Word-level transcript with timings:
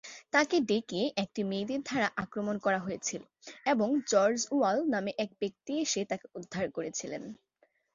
তাকে 0.33 0.57
ডেকে 0.69 1.01
একটি 1.23 1.41
মেয়েদের 1.43 1.81
দ্বারা 1.81 2.07
আক্রমণ 2.23 2.55
করা 2.65 2.79
হয়েছিল, 2.79 3.21
এবং 3.65 3.87
জর্জ 4.11 4.39
ওয়াল 4.51 4.77
নামে 4.93 5.11
এক 5.23 5.29
ব্যক্তি 5.41 5.71
এসে 5.83 6.01
তাকে 6.11 6.25
উদ্ধার 6.37 6.65
করেছিলেন। 6.71 7.23